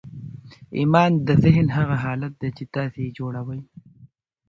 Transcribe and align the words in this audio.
ایمان 0.77 1.11
د 1.27 1.29
ذهن 1.43 1.67
هغه 1.77 1.95
حالت 2.03 2.33
دی 2.41 2.49
چې 2.57 2.63
تاسې 2.75 2.99
یې 3.05 3.15
جوړوئ 3.17 3.61